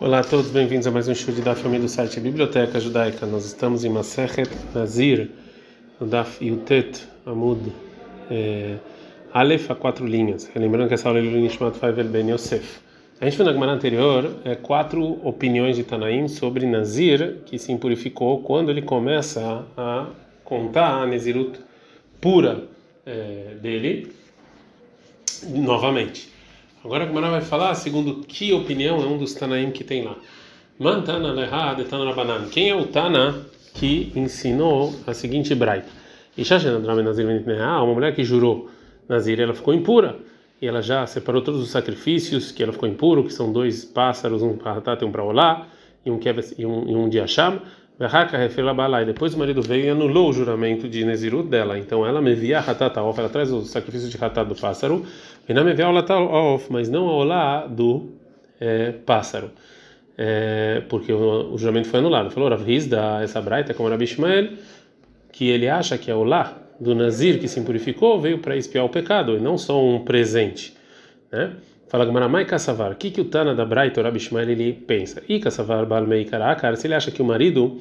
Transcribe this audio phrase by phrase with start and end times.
[0.00, 3.24] Olá a todos, bem-vindos a mais um de Daf Yomi do site Biblioteca Judaica.
[3.26, 5.30] Nós estamos em Masechet Nazir,
[6.00, 7.72] no Daf Yutet Amud
[8.28, 8.78] é,
[9.32, 10.50] Aleph a quatro linhas.
[10.56, 12.80] Lembrando que essa aula é do Nishmat Faivel Ben Yosef.
[13.20, 17.70] A gente viu na Gemara anterior é, quatro opiniões de Tanaim sobre Nazir, que se
[17.70, 20.08] impurificou quando ele começa a
[20.42, 21.60] contar a Nezirut
[22.20, 22.64] pura
[23.06, 24.12] é, dele
[25.50, 26.33] novamente.
[26.84, 30.16] Agora a Gemara vai falar segundo que opinião é um dos Tanaim que tem lá.
[30.78, 32.50] Mantana leha de Tanarabanan.
[32.50, 35.88] Quem é o Tana que ensinou a seguinte braita?
[37.80, 38.68] Uma mulher que jurou
[39.08, 40.18] Nazir, ela ficou impura.
[40.60, 44.42] E ela já separou todos os sacrifícios, que ela ficou impuro, que são dois pássaros,
[44.42, 45.66] um para Hatat e um para Olá,
[46.04, 46.20] e um,
[46.68, 47.62] um, um de Hasham.
[49.06, 51.78] Depois o marido veio e anulou o juramento de Nezirut dela.
[51.78, 55.06] Então ela me via Hatat Off, ela traz o sacrifício de Hatat do pássaro,
[55.48, 58.10] e não me via Off, mas não a Olá do
[58.60, 59.50] é, pássaro.
[60.16, 62.30] É, porque o, o, juramento foi anulado.
[62.30, 64.50] Falou, Rav da essa braita, como Rabi Ishmael,
[65.32, 68.88] que ele acha que a Olá do Nazir que se impurificou veio para espiar o
[68.88, 70.76] pecado, e não só um presente.
[71.30, 71.52] Né?
[71.94, 75.22] Fala Gmaramai Kassavar, o que, que o Tana da Braita, Rabi Ishmael, ele pensa?
[75.28, 77.78] E Kassavar Balmei Karakar, se ele acha que o marido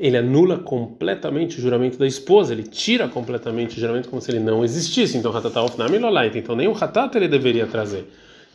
[0.00, 4.40] ele anula completamente o juramento da esposa, ele tira completamente o juramento como se ele
[4.40, 5.18] não existisse.
[5.18, 8.06] Então, Hatataof Namilolait, então nem o Hatat ele deveria trazer.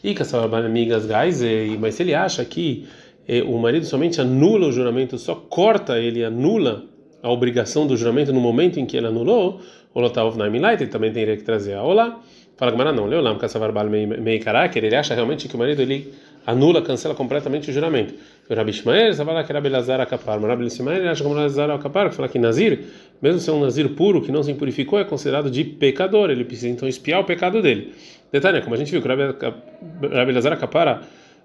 [0.03, 2.87] E Kassavar Balmei Gasgaize, mas se ele acha que
[3.27, 6.85] eh, o marido somente anula o juramento, só corta ele, anula
[7.21, 9.61] a obrigação do juramento no momento em que ele anulou,
[9.93, 12.19] o Lotavov Namilait, ele também teria que trazer a Olá.
[12.58, 16.11] Fala Gamara não, Leolam Kassavar Bal Mei Karaker, ele acha realmente que o marido ele
[16.45, 18.16] anula, cancela completamente o juramento.
[18.49, 19.11] O Rabi Ishmael,
[19.45, 22.80] que Rabi Lazar Akapar, Rabi Ishmael ele acha como Lazar Akapar, que fala que Nazir,
[23.22, 26.69] mesmo ser um Nazir puro que não se impurificou, é considerado de pecador, ele precisa
[26.69, 27.94] então espiar o pecado dele.
[28.31, 31.02] Detalhe, como a gente viu que Rabi Lazar Akapara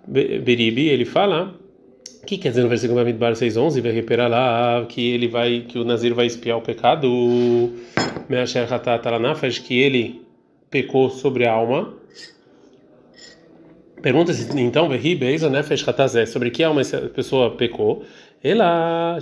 [0.07, 1.55] Beribi, ele fala
[2.23, 5.77] o que quer dizer no versículo Bamidbar 6:11 vai reparar lá que ele vai que
[5.77, 7.73] o Nazir vai espiar o pecado
[8.29, 10.23] Measher Hatat Alanafaj que ele
[10.73, 11.95] pecou sobre a alma.
[14.01, 14.89] Pergunta-se então,
[16.27, 18.03] sobre que alma essa pessoa pecou?
[18.43, 19.19] Ela,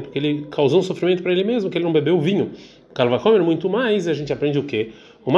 [0.00, 2.50] porque ele causou um sofrimento para ele mesmo, que ele não bebeu vinho.
[2.92, 4.90] Calvacomer, muito mais, a gente aprende o quê?
[5.24, 5.30] O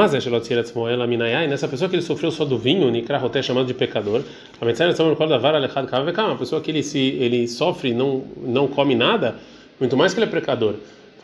[1.05, 4.23] minayai, nessa pessoa que ele sofreu só do vinho, Nikrahoté, chamado de pecador,
[4.59, 4.65] a
[6.25, 9.35] uma pessoa que ele, se, ele sofre e não, não come nada,
[9.79, 10.75] muito mais que ele é pecador.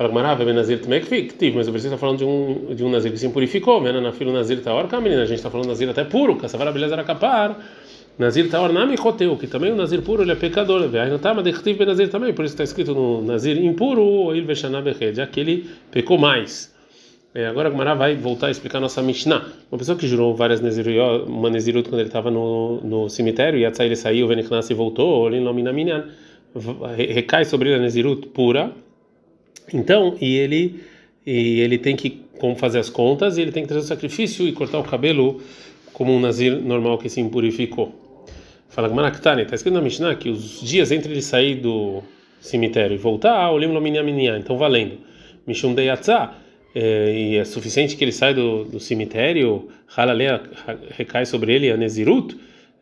[0.09, 2.89] Fala que Benazir também é fictivo, mas o versículo está falando de um, de um
[2.89, 5.67] Nazir que se purificou, vendo na fila Nazir Taor, tá menina, a gente está falando
[5.67, 7.55] Nazir até puro, Caçavara beleza era capar.
[8.17, 11.43] Nazir Taor Nami Roteu, que também o Nazir puro ele é pecador, não está, mas
[11.43, 14.81] Dechtiv Benazir também, por isso está escrito no Nazir impuro, Il Veshaná
[15.13, 16.73] já que ele pecou mais.
[17.35, 19.45] É, agora a Gmará vai voltar a explicar a nossa Mishnah.
[19.71, 23.65] Uma pessoa que jurou várias Nezirut, uma Nezirut quando ele estava no, no cemitério, e
[23.67, 26.05] a ele saiu, Veniknas e voltou, Olin Lominaminyan,
[26.97, 28.73] recai sobre ele a Nezirut pura
[29.73, 30.81] então, e ele
[31.25, 34.47] e ele tem que como fazer as contas e ele tem que trazer o sacrifício
[34.47, 35.39] e cortar o cabelo
[35.93, 37.93] como um nazir normal que se impurificou.
[38.69, 42.01] Fala Gmaraktani, está escrito na Mishnah que os dias entre ele sair do
[42.39, 44.97] cemitério e voltar, o limno minha então valendo.
[45.45, 46.31] Mishum deyatza,
[46.73, 50.41] é, e é suficiente que ele saia do, do cemitério, halalea
[50.91, 52.35] recai sobre ele a nezirut,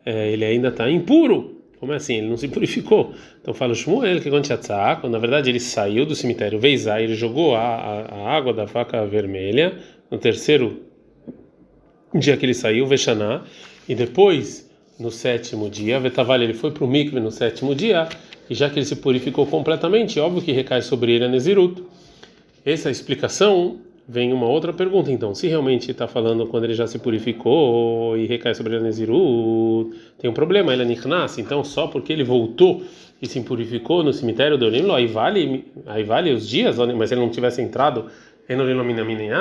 [0.06, 1.59] é, ele ainda está impuro.
[1.80, 2.16] Como é assim?
[2.16, 3.14] Ele não se purificou.
[3.40, 7.62] Então fala Shmuel que quando na verdade ele saiu do cemitério Veizai, ele jogou a,
[7.62, 9.78] a, água da vaca vermelha
[10.10, 10.82] no terceiro
[12.14, 13.44] dia que ele saiu, Veshaná,
[13.88, 18.06] e depois no sétimo dia, Vetaval, ele foi para o mikve no sétimo dia,
[18.50, 21.82] e já que ele se purificou completamente, óbvio que recai sobre ele a Nezirut.
[22.66, 23.78] Essa é explicação
[24.10, 28.26] vem uma outra pergunta, então, se realmente está falando quando ele já se purificou e
[28.26, 32.82] recai sobre a Neziru, tem um problema, ele é Nichnas, então só porque ele voltou
[33.22, 37.14] e se purificou no cemitério do Olimlo, aí vale, aí vale os dias, mas se
[37.14, 38.06] ele não tivesse entrado
[38.48, 38.56] em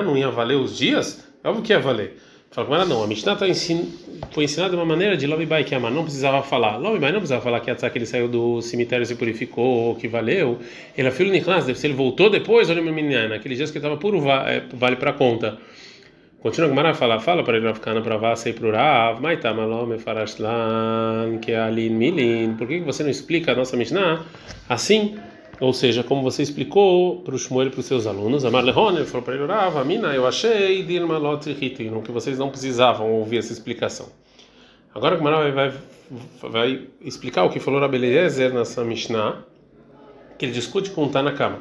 [0.04, 1.28] não ia valer os dias?
[1.44, 2.18] É óbvio que ia valer.
[2.52, 3.94] Fala com ela, não, a Mishnah tá ensin...
[4.32, 6.78] foi ensinada de uma maneira de Lobibai que Amar não precisava falar.
[6.78, 10.08] Lobibai não precisava falar que que ele saiu do cemitério e se purificou, ou que
[10.08, 10.58] valeu.
[10.98, 13.78] Ele é filho de Niklas, se ele voltou depois, olha meu menino, naqueles dias que
[13.78, 15.60] ele estava puro, é, vale para conta.
[16.42, 19.54] Continua com a falar, fala para ele ficar na prava e para o Rav, Maita
[19.54, 22.56] Malome Farashlan, que é Milin.
[22.58, 24.24] Por que você não explica a nossa Mishnah
[24.70, 25.18] assim?
[25.60, 29.06] Ou seja, como você explicou para o Shmuel e para os seus alunos, Amar Lehoner
[29.06, 33.52] falou para ele, Rava, Mina, eu achei Dilma Lot que vocês não precisavam ouvir essa
[33.52, 34.08] explicação.
[34.96, 35.74] Agora o Maral vai,
[36.42, 39.44] vai explicar o que falou Rabelezer nessa Mishnah,
[40.38, 41.60] que ele discute com o Tanakama.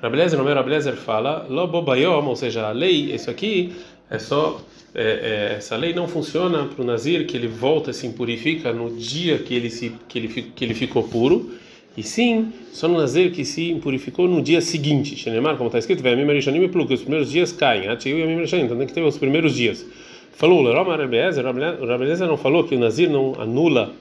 [0.00, 3.74] Rabelezer, no meu Rabelezer fala, Lobobayom, ou seja, a lei, isso aqui,
[4.08, 4.60] é só
[4.94, 8.90] é, é, essa lei não funciona para o Nazir que ele volta se impurifica no
[8.90, 11.52] dia que ele se que ele que ele ficou puro
[11.96, 16.02] e sim só no Nazir que se impurificou no dia seguinte Shenemar como está escrito
[16.02, 19.02] vai Mimarishanim e Pluk os primeiros dias caem Atiu e Mimarishanim então tem que ter
[19.02, 19.84] os primeiros dias
[20.32, 23.94] falou o Rabelezer não falou que o Nazir não anula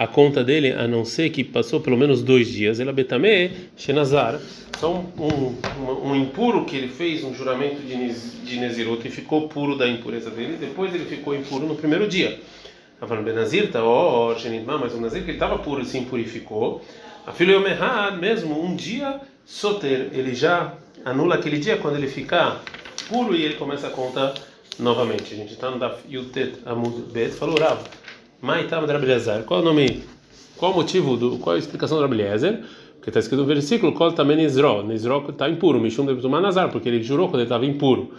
[0.00, 2.80] a conta dele, a não ser que passou pelo menos dois dias.
[2.80, 4.40] Ele betame Shenazar,
[4.82, 5.56] um, um,
[6.06, 8.10] um, impuro que ele fez um juramento de,
[8.46, 12.40] de Nezirut e ficou puro da impureza dele, depois ele ficou impuro no primeiro dia.
[13.00, 14.36] Está falando Benazir, tá, ó,
[14.78, 16.84] mas o Nazir que ele estava puro se impurificou.
[17.26, 22.62] A filha Yomerhad, mesmo um dia, Soter, ele já anula aquele dia quando ele ficar
[23.08, 24.34] puro e ele começa a conta
[24.78, 25.32] novamente.
[25.32, 27.78] A gente está no Daf Yutet Amud Bet, falou Rav.
[28.42, 29.44] Maitam Rabeliezer.
[29.44, 30.04] Qual é o nome?
[30.58, 31.38] Qual o motivo do?
[31.38, 32.62] Qual é a explicação do Rabeliezer?
[32.96, 34.82] Porque está escrito no versículo, qual também Nizro.
[34.82, 38.12] Nizro está impuro, Mishum deve tomar Nazar, porque ele jurou quando ele estava impuro.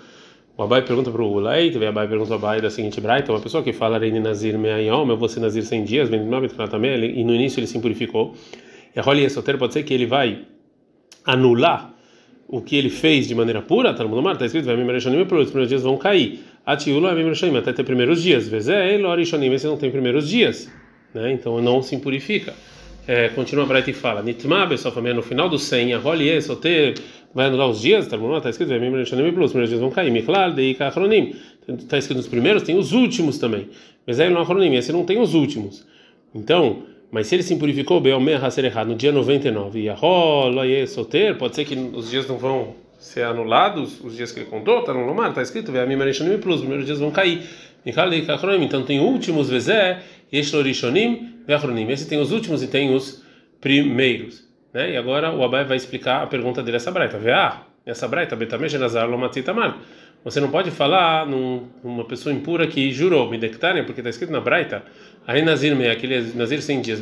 [0.62, 3.40] O Abai pergunta para o Ulay, também Abai pergunta ao Abai da seguinte braita, uma
[3.40, 7.60] pessoa que fala Reine Nazir Meayom, eu vou ser Nazir 100 dias, e no início
[7.60, 8.36] ele se impurificou.
[8.96, 10.44] E a Roli Esoter pode ser que ele vai
[11.26, 11.92] anular
[12.48, 14.84] o que ele fez de maneira pura, está no mundo mar, está escrito, vai me
[14.94, 16.42] os primeiros dias vão cair.
[16.64, 18.48] Atiulo é Mimrashanim, até ter primeiros dias.
[18.48, 20.72] Vezé, Lorishanim, esse não tem primeiros dias,
[21.12, 21.32] né?
[21.32, 22.54] então não se impurifica.
[23.08, 26.94] É, continua a Braita e fala: Nitma, família no final do 100, a Rolié, Soter,
[27.34, 28.80] vai anular os dias, está tá escrito, vai
[29.32, 30.12] plus, os primeiros dias vão cair.
[30.12, 31.36] Miklal, Deika, Achronim,
[31.68, 33.70] está escrito nos primeiros, tem os últimos também.
[34.06, 35.86] Vezé, no Achronim, esse não tem os últimos.
[36.34, 41.38] Então, mas se ele se impurificou, Beomer errado no dia 99, e a Rolié, Soter,
[41.38, 44.94] pode ser que os dias não vão ser anulados os dias que ele contou, está
[44.94, 45.72] no Lomar, está escrito,
[46.42, 47.42] plus, os primeiros dias vão cair.
[48.62, 51.90] Então tem últimos vezé, Yeshlorishonim, Veachronim.
[51.90, 53.24] Esse tem os últimos e tem os
[53.60, 54.51] primeiros.
[54.74, 54.92] Né?
[54.92, 57.20] E agora o Abai vai explicar a pergunta dele, essa braita.
[57.34, 59.78] Ah, essa braita, Betamesh Nazar Lomatzitamar.
[60.24, 64.40] Você não pode falar num, numa pessoa impura que jurou, Midektaria, porque está escrito na
[64.40, 64.84] braita,
[65.26, 67.00] aí Nazir, aquele Nazir 100 dias,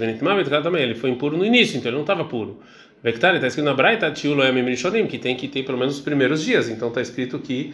[0.63, 2.61] também, ele foi impuro no início, então ele não estava puro.
[3.01, 6.43] Vectari está escrito na Braita, Tiulo Yamim que tem que ter pelo menos os primeiros
[6.43, 6.67] dias.
[6.69, 7.73] Então está escrito que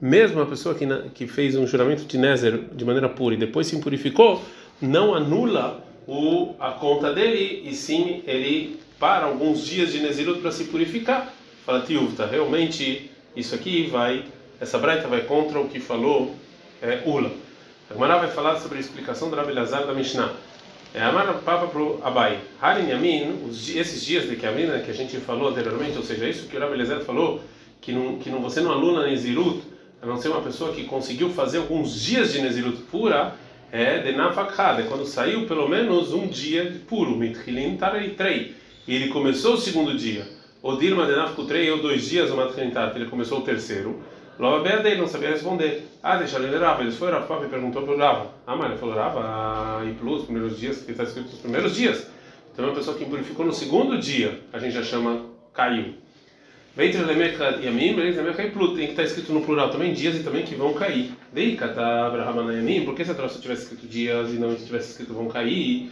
[0.00, 3.66] mesmo a pessoa que, que fez um juramento de Nézer de maneira pura e depois
[3.66, 4.42] se impurificou,
[4.80, 10.50] não anula o, a conta dele e sim ele para alguns dias de Nezirut para
[10.50, 11.32] se purificar.
[11.64, 14.24] Fala Tiuvta, realmente isso aqui vai,
[14.60, 16.34] essa Braita vai contra o que falou
[16.80, 17.30] é, Ula.
[17.90, 20.32] A Gemara vai falar sobre a explicação do Rabi Lazar da Mishnah.
[20.94, 22.38] É, Amar Papa para Abai.
[22.60, 26.56] Harin Yamin, esses dias de Kiamina que a gente falou anteriormente, ou seja, isso que
[26.56, 27.42] o Rabbi Eliezer falou,
[27.80, 29.62] que não, que não, você não aluna Nezirut,
[30.00, 33.34] a não ser uma pessoa que conseguiu fazer alguns dias de Nezirut pura,
[33.70, 37.76] é de Nafakhad, é quando saiu pelo menos um dia puro, Mitchilin
[38.16, 38.54] Trei,
[38.86, 40.26] e ele começou o segundo dia.
[40.62, 44.00] Odirma de Nafkutrei, ou dois dias, o Matchilin ele começou o terceiro.
[44.38, 45.86] Logo Beda ele não sabia responder.
[46.02, 46.82] Ah, deixa ele Rava.
[46.82, 48.32] Ele foi Rafa e perguntou para o Rava.
[48.46, 52.06] Ah, mas ele falou Rava, e plus, primeiros dias, que está escrito os primeiros dias.
[52.52, 55.94] Então é uma pessoa que impurificou no segundo dia, a gente já chama caiu.
[56.74, 58.76] Ventre lemecha yamim, lemecha e plut.
[58.76, 61.12] Tem que estar escrito no plural também dias e também que vão cair.
[61.32, 64.90] Dei kata Abraham yamim, por que se a Torá tivesse escrito dias e não tivesse
[64.90, 65.90] escrito vão cair?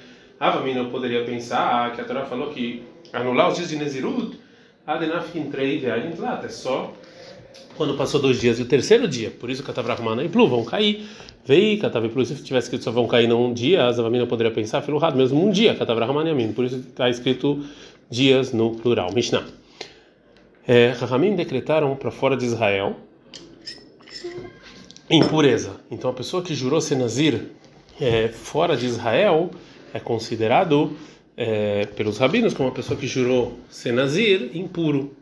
[0.48, 2.82] Avamina eu poderia pensar que a Torá falou que
[3.12, 4.38] anular os dias de Nezirut,
[4.86, 6.92] Adenaf entrei ve'alint lat, é só
[7.76, 11.08] quando passou dois dias e o terceiro dia, por isso Katavrahmana e Plu vão cair.
[11.46, 14.82] Vei, Katav Plu, se tivesse escrito só vão cair num dia, a Zavamina poderia pensar,
[14.82, 17.64] pelo errado, mesmo um dia, Katavrahmana e Amin, por isso está escrito
[18.10, 19.12] dias no plural.
[19.12, 19.44] Mishnah.
[20.66, 22.96] É, Rahamim decretaram para fora de Israel
[25.10, 25.72] impureza.
[25.90, 27.50] Então a pessoa que jurou ser Nazir
[28.00, 29.50] é, fora de Israel
[29.94, 30.94] é considerado
[31.36, 35.16] é, pelos rabinos como uma pessoa que jurou ser Nazir impuro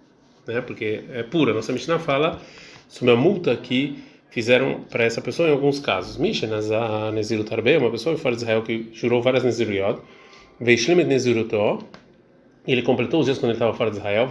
[0.46, 0.60] né?
[0.60, 1.52] Porque é pura.
[1.52, 2.40] Nossa Mishnah fala
[2.88, 6.16] sobre a multa que fizeram para essa pessoa em alguns casos.
[6.16, 10.00] Mishnah Neziru Tarbe, uma pessoa fora de Israel que jurou várias Neziruyot,
[10.60, 11.80] Veishlimet Nezirutó,
[12.66, 14.28] ele completou os dias quando ele estava fora de Israel,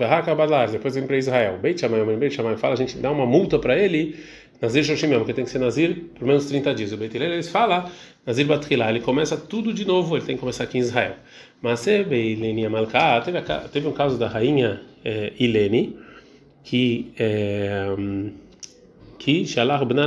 [0.72, 1.60] depois vem para Israel.
[1.62, 4.16] Beit Shammai, Beit Shammai fala, a gente dá uma multa para ele,
[4.62, 6.92] Nazir Shoshim, porque tem que ser Nazir por menos 30 dias.
[6.94, 7.50] O Beit Hillel, eles
[8.26, 11.16] Nazir Batrilá, ele começa tudo de novo, ele tem que começar aqui em Israel.
[11.62, 13.42] Mas Beileni Amalká, teve,
[13.72, 15.98] teve um caso da rainha é, Ilene,
[16.64, 17.88] que é,
[19.18, 19.46] que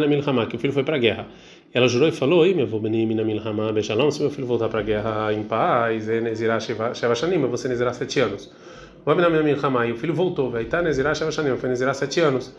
[0.08, 1.26] Milhamá, que o filho foi para a guerra.
[1.72, 4.68] Ela jurou e falou: Ei, meu avô Benim na Milhamá, Bechalom, se meu filho voltar
[4.68, 8.52] para a guerra em paz, é Nezirá Sheva Shanim, ser Nezirá sete anos.
[9.04, 9.10] O
[9.84, 12.54] e o filho voltou, vai estar Nezirá Sheva Shanim, foi Nezirá sete anos.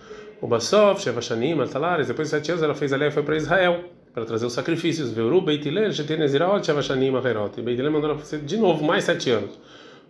[0.45, 3.35] O Basov, Sheva Shanim, Altalares, depois de sete anos ela fez ali e foi para
[3.35, 5.09] Israel para trazer os sacrifícios.
[5.09, 7.59] Veuru, Beitilel, Shetem Nezirá, Sheva Shanim, Aherot.
[7.59, 9.59] E Beitilel mandou ela fazer de novo mais sete anos.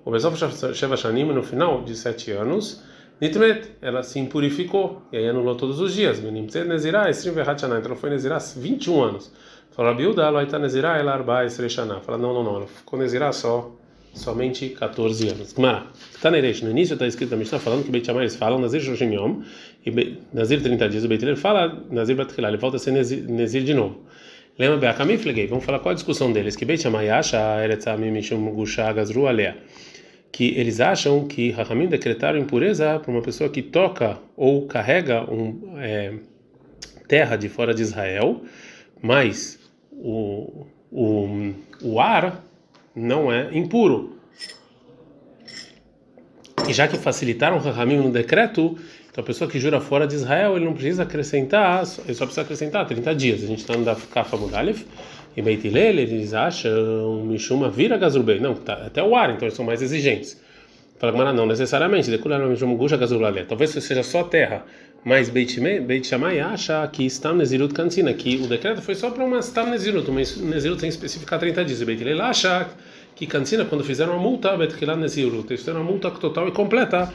[0.04, 0.36] O Basov,
[0.74, 2.84] Sheva no final de sete anos,
[3.22, 6.20] Nitmet, ela se impurificou, e aí anulou todos os dias.
[6.20, 9.32] Menimtzet Nezirah, Verhatshana, então ela foi Nezirah 21 anos.
[9.72, 11.48] Fala, Rabiuda, ela está Nezirah, ela Arba.
[12.02, 13.74] Fala, não, não, não, ela ficou Nezirah só,
[14.16, 15.54] somente 14 anos.
[15.54, 18.60] Gmará, está na no início está escrito na Mishnah falando que Beit Shammai eles falam
[18.60, 19.42] Nazir Shoshim Yom,
[19.86, 23.64] e Nazir 30 dias, o Beit Hillel fala Nazir Batchilá, ele volta a ser Nazir
[23.64, 24.06] de novo.
[24.58, 27.38] Lembra bem, a Kamiflegei, vamos falar qual a discussão deles, que Beit acha,
[29.28, 29.56] Alea
[30.36, 35.78] que eles acham que Rahamim decretaram impureza para uma pessoa que toca ou carrega um,
[35.78, 36.14] é,
[37.08, 38.42] terra de fora de Israel,
[39.02, 39.58] mas
[39.94, 42.44] o, o, o ar
[42.94, 44.15] não é impuro.
[46.68, 48.78] E já que facilitaram Rahamim no decreto,
[49.12, 52.42] então a pessoa que jura fora de Israel, ele não precisa acrescentar, ele só precisa
[52.42, 53.44] acrescentar 30 dias.
[53.44, 54.84] A gente está no Daf Kafa Mudalef,
[55.38, 58.40] e Beit Hillel, eles acham Mishuma vira Gazrubei.
[58.40, 60.42] Não, tá, até o ar, então eles são mais exigentes.
[60.98, 62.10] Fala Gamara, não necessariamente.
[63.48, 64.66] Talvez seja só terra.
[65.04, 69.68] Mas Beit Shammai acha que Nezirut Cantina, que o decreto foi só para uma Stam
[69.68, 71.82] Nezirut, uma Nezirut sem especificar 30 dias.
[71.82, 72.68] E Beit Hillel acha
[73.16, 76.52] que Cantina, quando fizeram a multa, Beit Hillel Nezirut, eles fizeram uma multa total e
[76.52, 77.12] completa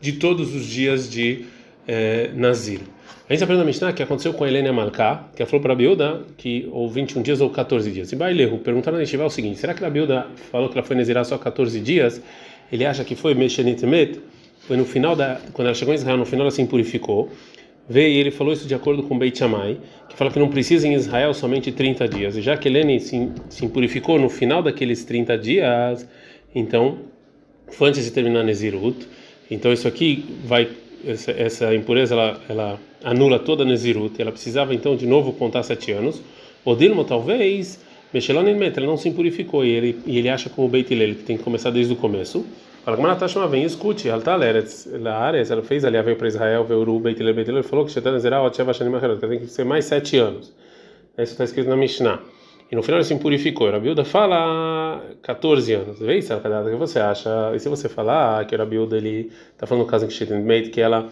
[0.00, 1.46] de todos os dias de
[1.86, 2.80] eh, Nazir.
[3.28, 5.76] A gente aprende na Mishnah que aconteceu com a Helena Malká, que falou para a
[5.76, 8.12] Biuda que ou 21 dias ou 14 dias.
[8.12, 10.96] E Bailehu perguntaram na Yeshiva o seguinte: será que a Biuda falou que ela foi
[10.96, 12.22] Nezirá só 14 dias?
[12.70, 14.20] Ele acha que foi Meshenit Met,
[14.66, 15.40] foi no final da.
[15.52, 17.30] Quando ela chegou em Israel, no final ela se purificou.
[17.88, 19.78] Veio e ele falou isso de acordo com Beit Shammai,
[20.08, 22.36] que fala que não precisa em Israel somente 30 dias.
[22.36, 26.06] E já que Helene se, se purificou no final daqueles 30 dias,
[26.54, 26.98] então,
[27.68, 29.06] foi antes de terminar Nezirut.
[29.50, 30.68] Então, isso aqui vai
[31.06, 35.92] essa, essa impureza ela, ela anula toda Nezirut, ela precisava então de novo contar sete
[35.92, 36.20] anos.
[36.64, 37.80] O Dilma talvez,
[38.12, 41.36] Mechelon ele não se impurificou e ele, e ele acha como Beit Hillel, que tem
[41.36, 42.44] que começar desde o começo.
[42.96, 44.38] Fala chamando, vem escute, ela está
[44.98, 47.84] na área, ela fez ali, veio para Israel, veio o Beit Hillel, Beit Hillel falou
[47.84, 50.54] que Shetan Nezirah, Otcheva Shanim Acherot, que tem que ser mais sete anos.
[51.18, 52.18] Isso está escrito na Mishnah.
[52.72, 53.68] E no final ele se impurificou.
[53.68, 55.98] A Bilda fala 14 anos.
[55.98, 57.52] Vê isso, o que você acha?
[57.54, 60.70] E se você falar que a Bilda ele está falando no caso em que Mate,
[60.70, 61.10] que ela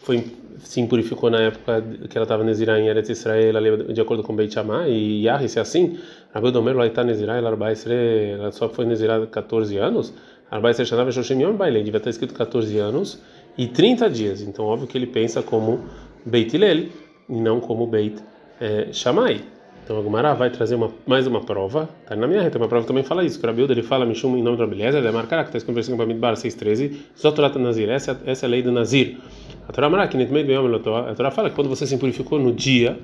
[0.00, 0.24] foi
[0.60, 4.54] se impurificou na época que ela estava Nezirá em Eretz Israel, de acordo com Beit
[4.54, 5.98] Shammai, e Yahri, se é assim,
[6.32, 10.14] a Bilda Omer lá está Nezirá, ela só foi Nezirá 14 anos.
[10.50, 13.22] Arba Esre Shanav Shoshim Yom Bailei, devia estar escrito 14 anos
[13.56, 14.40] e 30 dias.
[14.40, 15.84] Então, óbvio que ele pensa como
[16.24, 16.86] Beit Hillel
[17.28, 18.22] e não como Beit
[18.60, 19.42] eh, Shammai.
[19.88, 21.88] Então a Gumara vai trazer uma, mais uma prova.
[22.06, 23.40] Tá na minha reta, uma prova também fala isso.
[23.42, 25.96] O ele fala Mishum em nome do Rabeliezer, ele é marcar que está escrito em
[25.96, 27.88] Bamidbar 613, Zotorata Nazir.
[27.88, 29.16] Essa, essa é a lei do Nazir.
[29.66, 32.98] A Torá Mará, que a Torá fala que quando você se purificou no dia,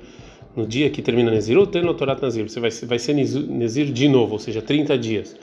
[0.55, 2.47] no dia que termina Nezirut, tem Notorat Nazir.
[2.47, 5.35] Você vai, vai ser Nezir de novo, ou seja, 30 dias.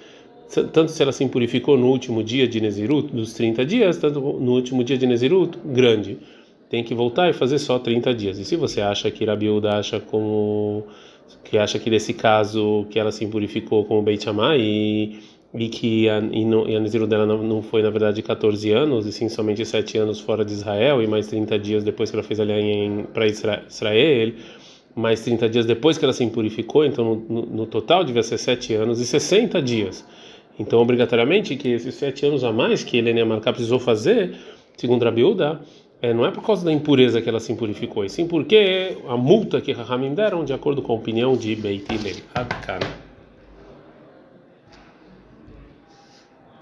[0.72, 4.52] Tanto se ela se purificou no último dia de Nezirut, dos 30 dias, tanto no
[4.52, 6.18] último dia de Nezirut, grande.
[6.68, 8.38] Tem que voltar e fazer só 30 dias.
[8.38, 10.84] E se você acha que Rabiuda acha como
[11.44, 16.08] que acha que nesse caso que ela se impurificou com o Beit Shammai e, que
[16.08, 19.12] a, e, no, e a Nezirut dela não, não, foi na verdade 14 anos e
[19.12, 22.40] sim somente 7 anos fora de Israel e mais 30 dias depois que ela fez
[22.40, 24.32] ali para Israel
[24.94, 28.74] mais 30 dias depois que ela se impurificou então no, no, total devia ser 7
[28.74, 30.04] anos e 60 dias
[30.58, 34.34] então obrigatoriamente que esses 7 anos a mais que Helena Marcá precisou fazer
[34.76, 35.60] segundo Rabiuda
[36.02, 39.16] é, não é por causa da impureza que ela se impurificou, e sim porque a
[39.16, 42.16] multa que Rahamim deram de acordo com a opinião de Beit Hillel.